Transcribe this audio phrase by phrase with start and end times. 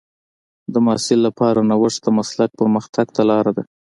[0.73, 3.63] د محصل لپاره نوښت د مسلک پرمختګ ته لار ده.